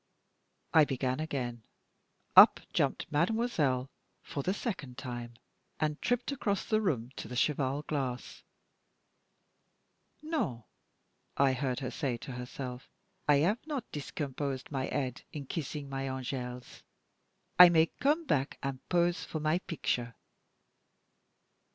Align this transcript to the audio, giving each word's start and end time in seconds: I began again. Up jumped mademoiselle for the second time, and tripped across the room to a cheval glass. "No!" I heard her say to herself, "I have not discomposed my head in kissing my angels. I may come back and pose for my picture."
I 0.73 0.83
began 0.83 1.19
again. 1.19 1.61
Up 2.35 2.59
jumped 2.73 3.11
mademoiselle 3.11 3.91
for 4.23 4.41
the 4.41 4.51
second 4.51 4.97
time, 4.97 5.35
and 5.79 6.01
tripped 6.01 6.31
across 6.31 6.65
the 6.65 6.81
room 6.81 7.11
to 7.17 7.31
a 7.31 7.35
cheval 7.35 7.83
glass. 7.83 8.41
"No!" 10.23 10.65
I 11.37 11.53
heard 11.53 11.81
her 11.81 11.91
say 11.91 12.17
to 12.17 12.31
herself, 12.31 12.89
"I 13.27 13.35
have 13.45 13.59
not 13.67 13.91
discomposed 13.91 14.71
my 14.71 14.85
head 14.85 15.21
in 15.33 15.45
kissing 15.45 15.87
my 15.87 16.09
angels. 16.09 16.81
I 17.59 17.69
may 17.69 17.85
come 17.85 18.25
back 18.25 18.57
and 18.63 18.79
pose 18.89 19.23
for 19.23 19.39
my 19.39 19.59
picture." 19.59 20.15